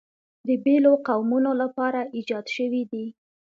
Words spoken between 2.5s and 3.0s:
شوي